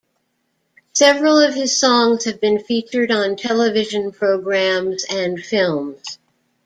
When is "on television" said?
3.11-4.11